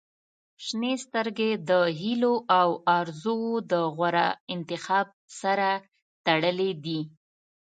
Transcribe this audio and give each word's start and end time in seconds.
•شنې 0.65 0.93
سترګې 1.05 1.51
د 1.69 1.71
هیلو 2.01 2.33
او 2.59 2.69
آرزووو 2.97 3.53
د 3.71 3.73
غوره 3.95 4.27
انتخاب 4.53 5.07
سره 5.41 5.69
تړلې 6.25 6.71
دي. 6.83 6.99